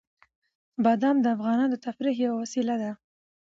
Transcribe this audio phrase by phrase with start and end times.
[0.83, 2.91] بادام د افغانانو د تفریح یوه وسیله ده.